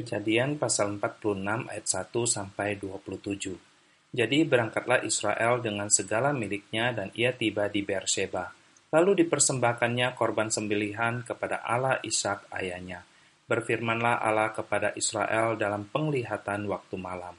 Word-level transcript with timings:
Kejadian 0.00 0.56
pasal 0.56 0.96
46 0.96 1.68
ayat 1.68 1.84
1 1.84 2.08
sampai 2.24 2.80
27. 2.80 4.16
Jadi 4.16 4.48
berangkatlah 4.48 5.04
Israel 5.04 5.60
dengan 5.60 5.92
segala 5.92 6.32
miliknya 6.32 6.96
dan 6.96 7.12
ia 7.12 7.36
tiba 7.36 7.68
di 7.68 7.84
Beersheba. 7.84 8.48
Lalu 8.96 9.20
dipersembahkannya 9.20 10.16
korban 10.16 10.48
sembelihan 10.48 11.20
kepada 11.20 11.60
Allah 11.60 12.00
Ishak 12.00 12.48
ayahnya. 12.48 13.04
Berfirmanlah 13.44 14.24
Allah 14.24 14.56
kepada 14.56 14.96
Israel 14.96 15.60
dalam 15.60 15.84
penglihatan 15.84 16.64
waktu 16.64 16.96
malam. 16.96 17.36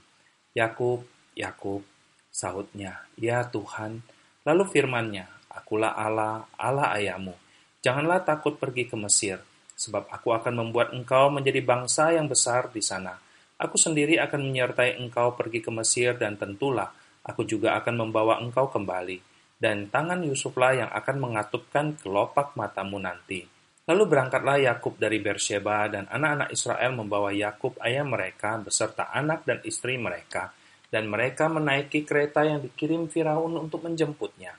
Yakub, 0.54 1.02
Yakub, 1.34 1.82
sahutnya, 2.30 3.10
ya 3.18 3.42
Tuhan. 3.50 4.06
Lalu 4.46 4.64
firmannya, 4.70 5.26
akulah 5.50 5.98
Allah, 5.98 6.46
Allah 6.62 6.94
ayahmu. 6.94 7.34
Janganlah 7.82 8.22
takut 8.22 8.62
pergi 8.62 8.86
ke 8.86 8.94
Mesir 8.94 9.42
sebab 9.82 10.06
aku 10.14 10.30
akan 10.38 10.62
membuat 10.62 10.94
engkau 10.94 11.34
menjadi 11.34 11.66
bangsa 11.66 12.14
yang 12.14 12.30
besar 12.30 12.70
di 12.70 12.86
sana. 12.86 13.18
Aku 13.58 13.82
sendiri 13.82 14.22
akan 14.22 14.46
menyertai 14.46 15.02
engkau 15.02 15.34
pergi 15.34 15.58
ke 15.58 15.74
Mesir 15.74 16.14
dan 16.22 16.38
tentulah 16.38 16.94
aku 17.26 17.42
juga 17.50 17.74
akan 17.82 18.06
membawa 18.06 18.38
engkau 18.38 18.70
kembali. 18.70 19.18
Dan 19.58 19.90
tangan 19.94 20.22
Yusuflah 20.26 20.86
yang 20.86 20.90
akan 20.90 21.18
mengatupkan 21.22 21.98
kelopak 21.98 22.58
matamu 22.58 22.98
nanti. 22.98 23.46
Lalu 23.86 24.04
berangkatlah 24.10 24.58
Yakub 24.62 24.98
dari 24.98 25.22
Beersheba 25.22 25.86
dan 25.90 26.10
anak-anak 26.10 26.50
Israel 26.54 26.94
membawa 26.98 27.30
Yakub 27.34 27.78
ayah 27.82 28.06
mereka 28.06 28.58
beserta 28.62 29.10
anak 29.14 29.46
dan 29.46 29.62
istri 29.66 29.98
mereka. 30.02 30.54
Dan 30.90 31.10
mereka 31.10 31.46
menaiki 31.46 32.06
kereta 32.06 32.42
yang 32.42 32.62
dikirim 32.62 33.06
Firaun 33.10 33.54
untuk 33.58 33.86
menjemputnya. 33.86 34.58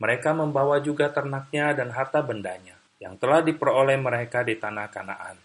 Mereka 0.00 0.36
membawa 0.36 0.80
juga 0.84 1.08
ternaknya 1.08 1.72
dan 1.72 1.88
harta 1.96 2.20
bendanya 2.20 2.81
yang 3.02 3.18
telah 3.18 3.42
diperoleh 3.42 3.98
mereka 3.98 4.46
di 4.46 4.54
tanah 4.54 4.86
Kanaan. 4.86 5.36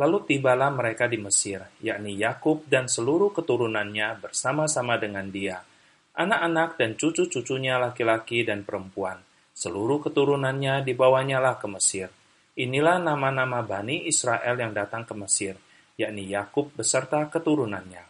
Lalu 0.00 0.24
tibalah 0.24 0.72
mereka 0.72 1.04
di 1.04 1.20
Mesir, 1.20 1.60
yakni 1.84 2.16
Yakub 2.16 2.64
dan 2.64 2.88
seluruh 2.88 3.28
keturunannya 3.36 4.24
bersama-sama 4.24 4.96
dengan 4.96 5.28
dia, 5.28 5.60
anak-anak 6.16 6.80
dan 6.80 6.96
cucu-cucunya 6.96 7.76
laki-laki 7.76 8.40
dan 8.40 8.64
perempuan. 8.64 9.20
Seluruh 9.52 10.00
keturunannya 10.00 10.80
dibawanyalah 10.88 11.60
ke 11.60 11.68
Mesir. 11.68 12.08
Inilah 12.56 13.04
nama-nama 13.04 13.60
Bani 13.60 14.08
Israel 14.08 14.56
yang 14.56 14.72
datang 14.72 15.04
ke 15.04 15.12
Mesir, 15.12 15.60
yakni 16.00 16.24
Yakub 16.24 16.72
beserta 16.72 17.28
keturunannya. 17.28 18.00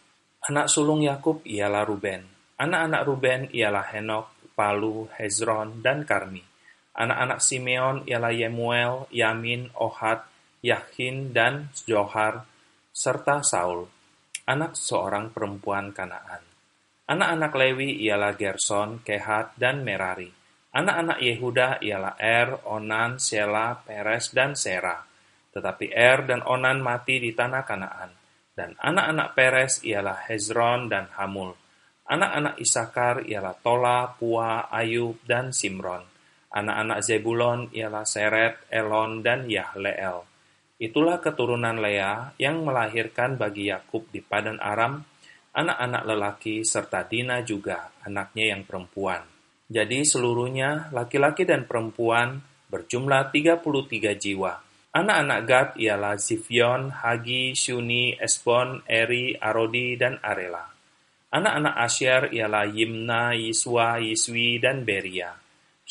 Anak 0.47 0.71
sulung 0.71 1.03
Yakub 1.03 1.43
ialah 1.43 1.83
Ruben. 1.83 2.23
Anak-anak 2.63 3.03
Ruben 3.03 3.41
ialah 3.51 3.91
Henok, 3.91 4.55
Palu, 4.55 5.11
Hezron, 5.19 5.83
dan 5.83 6.07
Karmi. 6.07 6.52
Anak-anak 6.93 7.41
Simeon 7.41 8.05
ialah 8.05 8.33
Yemuel, 8.37 9.09
Yamin, 9.09 9.73
Ohad, 9.81 10.29
Yahin, 10.61 11.33
dan 11.33 11.73
Johar, 11.89 12.45
serta 12.93 13.41
Saul, 13.41 13.89
anak 14.45 14.77
seorang 14.77 15.33
perempuan 15.33 15.97
Kanaan. 15.97 16.45
Anak-anak 17.09 17.53
Lewi 17.57 17.97
ialah 18.05 18.37
Gerson, 18.37 19.01
Kehat, 19.01 19.57
dan 19.57 19.81
Merari. 19.83 20.29
Anak-anak 20.73 21.19
Yehuda 21.21 21.81
ialah 21.81 22.17
Er, 22.21 22.61
Onan, 22.69 23.17
Sela, 23.17 23.77
Peres, 23.81 24.33
dan 24.33 24.53
Sera. 24.53 25.01
Tetapi 25.53 25.93
Er 25.93 26.25
dan 26.29 26.45
Onan 26.45 26.81
mati 26.81 27.21
di 27.21 27.33
tanah 27.33 27.65
Kanaan. 27.65 28.11
Dan 28.53 28.77
anak-anak 28.77 29.33
Peres 29.33 29.81
ialah 29.81 30.29
Hezron 30.29 30.93
dan 30.93 31.09
Hamul. 31.17 31.57
Anak-anak 32.05 32.61
Isakar 32.61 33.25
ialah 33.25 33.57
Tola, 33.61 34.13
Pua, 34.13 34.69
Ayub, 34.69 35.21
dan 35.25 35.57
Simron. 35.57 36.12
Anak-anak 36.53 37.01
Zebulon 37.01 37.73
ialah 37.73 38.05
Seret, 38.05 38.69
Elon, 38.69 39.25
dan 39.25 39.49
Yahleel. 39.49 40.29
Itulah 40.77 41.17
keturunan 41.23 41.81
Lea 41.81 42.37
yang 42.37 42.61
melahirkan 42.61 43.41
bagi 43.41 43.73
Yakub 43.73 44.05
di 44.13 44.21
Padan 44.21 44.61
Aram, 44.61 45.01
anak-anak 45.57 46.03
lelaki 46.05 46.61
serta 46.61 47.09
Dina 47.09 47.41
juga, 47.41 47.97
anaknya 48.05 48.53
yang 48.53 48.69
perempuan. 48.69 49.25
Jadi 49.73 50.05
seluruhnya 50.05 50.93
laki-laki 50.93 51.49
dan 51.49 51.65
perempuan 51.65 52.45
berjumlah 52.69 53.33
33 53.33 54.13
jiwa. 54.21 54.53
Anak-anak 54.93 55.41
Gad 55.49 55.69
ialah 55.81 56.21
Zifyon, 56.21 56.93
Hagi, 56.93 57.57
Shuni, 57.57 58.13
Esbon, 58.21 58.85
Eri, 58.85 59.33
Arodi, 59.41 59.97
dan 59.97 60.21
Arela. 60.21 60.69
Anak-anak 61.33 61.75
Asher 61.81 62.29
ialah 62.29 62.69
Yimna, 62.69 63.33
Yiswa, 63.33 63.97
Yiswi, 63.97 64.61
dan 64.61 64.85
Beria. 64.85 65.42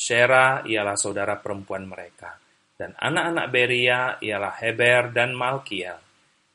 Shera 0.01 0.66
ialah 0.66 0.97
saudara 0.97 1.38
perempuan 1.38 1.85
mereka, 1.85 2.41
dan 2.73 2.97
anak-anak 2.97 3.47
Beria 3.53 4.17
ialah 4.17 4.57
Heber 4.57 5.13
dan 5.13 5.38
Malkiel. 5.38 5.94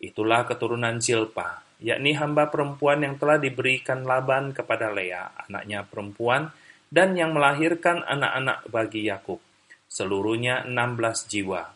Itulah 0.03 0.43
keturunan 0.43 0.99
Zilpa, 0.99 1.63
yakni 1.79 2.19
hamba 2.19 2.51
perempuan 2.51 3.07
yang 3.07 3.15
telah 3.23 3.39
diberikan 3.39 4.03
Laban 4.03 4.51
kepada 4.51 4.91
Lea, 4.91 5.31
anaknya 5.47 5.87
perempuan, 5.87 6.51
dan 6.91 7.15
yang 7.15 7.31
melahirkan 7.31 8.03
anak-anak 8.03 8.67
bagi 8.67 9.07
Yakub. 9.07 9.39
Seluruhnya 9.87 10.67
16 10.67 11.31
jiwa. 11.31 11.71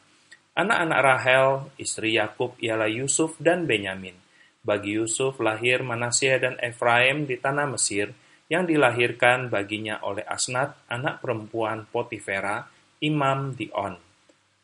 Anak-anak 0.59 1.00
Rahel, 1.06 1.47
istri 1.78 2.19
Yakub 2.19 2.59
ialah 2.59 2.91
Yusuf 2.91 3.38
dan 3.38 3.70
Benyamin. 3.70 4.19
Bagi 4.66 4.98
Yusuf 4.98 5.38
lahir 5.38 5.86
Manasya 5.86 6.42
dan 6.42 6.54
Efraim 6.59 7.30
di 7.30 7.38
tanah 7.38 7.70
Mesir, 7.70 8.10
yang 8.50 8.66
dilahirkan 8.66 9.47
baginya 9.47 10.03
oleh 10.03 10.27
Asnat, 10.27 10.75
anak 10.91 11.22
perempuan 11.22 11.87
Potifera, 11.87 12.66
imam 12.99 13.55
di 13.55 13.71
On. 13.71 13.94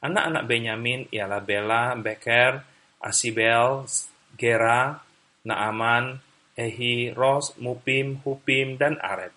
Anak-anak 0.03 0.45
Benyamin 0.45 1.07
ialah 1.15 1.41
Bela, 1.41 1.95
Beker, 1.95 2.61
Asibel, 2.99 3.87
Gera, 4.35 4.99
Naaman, 5.47 6.19
Ehi, 6.59 7.15
Ros, 7.15 7.55
Mupim, 7.63 8.19
Hupim, 8.27 8.75
dan 8.75 8.99
Aret. 8.99 9.33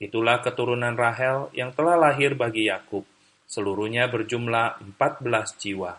Itulah 0.00 0.40
keturunan 0.40 0.96
Rahel 0.96 1.52
yang 1.52 1.76
telah 1.76 2.00
lahir 2.00 2.32
bagi 2.32 2.72
Yakub. 2.72 3.04
Seluruhnya 3.44 4.08
berjumlah 4.08 4.80
14 4.96 5.60
jiwa. 5.60 5.92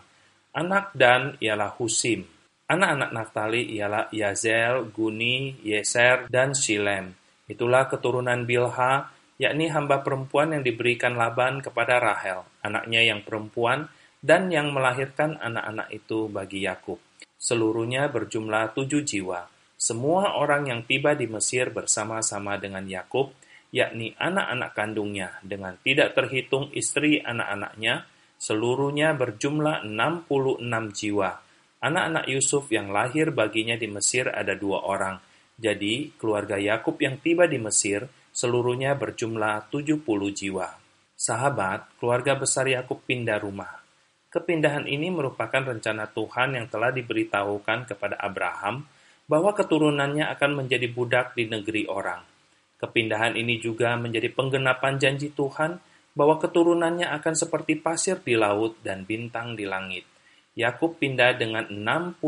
Anak 0.58 0.90
Dan 0.92 1.38
ialah 1.38 1.70
Husim. 1.78 2.26
Anak-anak 2.66 3.10
Naftali 3.14 3.62
ialah 3.78 4.10
Yazel, 4.10 4.90
Guni, 4.90 5.62
Yeser, 5.62 6.26
dan 6.26 6.50
Shilem. 6.50 7.21
Itulah 7.50 7.90
keturunan 7.90 8.46
Bilha, 8.46 9.10
yakni 9.40 9.66
hamba 9.72 10.06
perempuan 10.06 10.54
yang 10.54 10.62
diberikan 10.62 11.18
Laban 11.18 11.58
kepada 11.58 11.98
Rahel, 11.98 12.46
anaknya 12.62 13.02
yang 13.02 13.26
perempuan, 13.26 13.90
dan 14.22 14.46
yang 14.54 14.70
melahirkan 14.70 15.34
anak-anak 15.42 15.90
itu 15.90 16.30
bagi 16.30 16.62
Yakub. 16.62 17.02
Seluruhnya 17.34 18.06
berjumlah 18.06 18.70
tujuh 18.78 19.02
jiwa. 19.02 19.50
Semua 19.74 20.38
orang 20.38 20.70
yang 20.70 20.86
tiba 20.86 21.18
di 21.18 21.26
Mesir 21.26 21.74
bersama-sama 21.74 22.54
dengan 22.54 22.86
Yakub, 22.86 23.34
yakni 23.74 24.14
anak-anak 24.14 24.70
kandungnya, 24.78 25.42
dengan 25.42 25.74
tidak 25.82 26.14
terhitung 26.14 26.70
istri 26.70 27.18
anak-anaknya, 27.18 28.06
seluruhnya 28.38 29.18
berjumlah 29.18 29.82
66 29.82 30.62
jiwa. 30.94 31.30
Anak-anak 31.82 32.30
Yusuf 32.30 32.70
yang 32.70 32.94
lahir 32.94 33.34
baginya 33.34 33.74
di 33.74 33.90
Mesir 33.90 34.30
ada 34.30 34.54
dua 34.54 34.86
orang, 34.86 35.18
jadi, 35.62 36.10
keluarga 36.18 36.58
Yakub 36.58 36.98
yang 36.98 37.22
tiba 37.22 37.46
di 37.46 37.62
Mesir 37.62 38.10
seluruhnya 38.34 38.98
berjumlah 38.98 39.70
70 39.70 40.02
jiwa. 40.34 40.74
Sahabat, 41.14 41.86
keluarga 42.02 42.34
besar 42.34 42.66
Yakub 42.66 42.98
pindah 43.06 43.38
rumah. 43.38 43.78
Kepindahan 44.26 44.90
ini 44.90 45.14
merupakan 45.14 45.62
rencana 45.62 46.10
Tuhan 46.10 46.58
yang 46.58 46.66
telah 46.66 46.90
diberitahukan 46.90 47.94
kepada 47.94 48.18
Abraham 48.18 48.90
bahwa 49.30 49.54
keturunannya 49.54 50.26
akan 50.34 50.66
menjadi 50.66 50.90
budak 50.90 51.38
di 51.38 51.46
negeri 51.46 51.86
orang. 51.86 52.26
Kepindahan 52.82 53.38
ini 53.38 53.62
juga 53.62 53.94
menjadi 53.94 54.34
penggenapan 54.34 54.98
janji 54.98 55.30
Tuhan 55.30 55.78
bahwa 56.18 56.42
keturunannya 56.42 57.06
akan 57.06 57.34
seperti 57.38 57.78
pasir 57.78 58.18
di 58.18 58.34
laut 58.34 58.82
dan 58.82 59.06
bintang 59.06 59.54
di 59.54 59.62
langit. 59.62 60.02
Yakub 60.58 60.98
pindah 60.98 61.38
dengan 61.38 61.70
66 61.70 62.18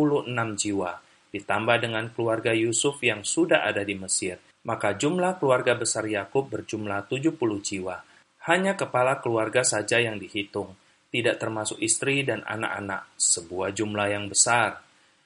jiwa, 0.54 1.03
ditambah 1.34 1.82
dengan 1.82 2.14
keluarga 2.14 2.54
Yusuf 2.54 3.02
yang 3.02 3.26
sudah 3.26 3.66
ada 3.66 3.82
di 3.82 3.98
Mesir, 3.98 4.38
maka 4.62 4.94
jumlah 4.94 5.42
keluarga 5.42 5.74
besar 5.74 6.06
Yakub 6.06 6.46
berjumlah 6.46 7.10
70 7.10 7.34
jiwa. 7.58 7.98
Hanya 8.46 8.78
kepala 8.78 9.18
keluarga 9.18 9.66
saja 9.66 9.98
yang 9.98 10.22
dihitung, 10.22 10.78
tidak 11.10 11.42
termasuk 11.42 11.82
istri 11.82 12.22
dan 12.22 12.46
anak-anak, 12.46 13.18
sebuah 13.18 13.74
jumlah 13.74 14.06
yang 14.14 14.30
besar. 14.30 14.78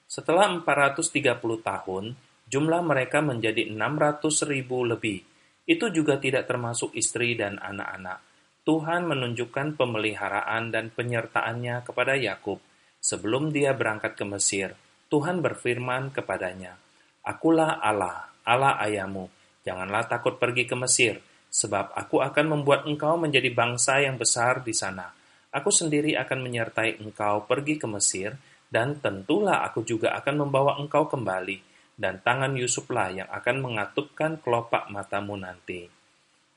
Setelah 0.09 0.49
430 0.65 1.37
tahun, 1.61 2.17
jumlah 2.49 2.81
mereka 2.81 3.21
menjadi 3.21 3.69
600 3.69 4.49
ribu 4.49 4.81
lebih. 4.89 5.21
Itu 5.69 5.93
juga 5.93 6.17
tidak 6.17 6.49
termasuk 6.49 6.97
istri 6.97 7.37
dan 7.37 7.61
anak-anak. 7.61 8.25
Tuhan 8.65 9.05
menunjukkan 9.05 9.77
pemeliharaan 9.77 10.73
dan 10.73 10.89
penyertaannya 10.89 11.85
kepada 11.85 12.17
Yakub 12.17 12.57
sebelum 12.97 13.53
dia 13.53 13.77
berangkat 13.77 14.17
ke 14.17 14.25
Mesir 14.25 14.73
Tuhan 15.09 15.41
berfirman 15.41 16.13
kepadanya, 16.13 16.77
Akulah 17.25 17.81
Allah, 17.81 18.29
Allah 18.45 18.77
ayahmu. 18.85 19.25
Janganlah 19.65 20.05
takut 20.05 20.37
pergi 20.37 20.69
ke 20.69 20.77
Mesir, 20.77 21.17
sebab 21.49 21.97
aku 21.97 22.21
akan 22.21 22.45
membuat 22.57 22.85
engkau 22.85 23.17
menjadi 23.17 23.49
bangsa 23.49 24.05
yang 24.05 24.21
besar 24.21 24.61
di 24.61 24.71
sana. 24.71 25.09
Aku 25.49 25.73
sendiri 25.73 26.13
akan 26.13 26.45
menyertai 26.45 27.01
engkau 27.01 27.49
pergi 27.49 27.81
ke 27.81 27.89
Mesir, 27.89 28.37
Dan 28.69 29.01
tentulah 29.01 29.65
aku 29.65 29.81
juga 29.81 30.13
akan 30.13 30.45
membawa 30.45 30.77
engkau 30.77 31.09
kembali, 31.09 31.57
dan 31.97 32.21
tangan 32.21 32.53
Yusuflah 32.53 33.09
yang 33.09 33.25
akan 33.33 33.65
mengatupkan 33.65 34.37
kelopak 34.45 34.93
matamu 34.93 35.33
nanti. 35.33 35.89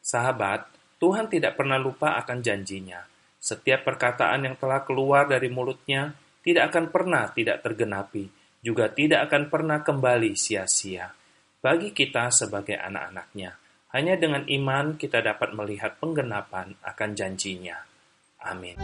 Sahabat, 0.05 0.69
Tuhan 1.01 1.33
tidak 1.33 1.57
pernah 1.57 1.81
lupa 1.81 2.21
akan 2.21 2.45
janjinya. 2.45 3.01
Setiap 3.41 3.89
perkataan 3.89 4.45
yang 4.45 4.61
telah 4.61 4.85
keluar 4.85 5.25
dari 5.25 5.49
mulutnya 5.49 6.13
tidak 6.45 6.69
akan 6.69 6.93
pernah 6.93 7.33
tidak 7.33 7.65
tergenapi, 7.65 8.42
juga 8.63 8.87
tidak 8.95 9.27
akan 9.29 9.51
pernah 9.51 9.83
kembali 9.83 10.39
sia-sia. 10.39 11.11
Bagi 11.59 11.91
kita 11.91 12.31
sebagai 12.31 12.79
anak-anaknya, 12.79 13.59
hanya 13.93 14.15
dengan 14.17 14.47
iman 14.47 14.95
kita 14.95 15.21
dapat 15.21 15.51
melihat 15.53 15.99
penggenapan 15.99 16.79
akan 16.87 17.11
janjinya. 17.13 17.77
Amin. 18.47 18.79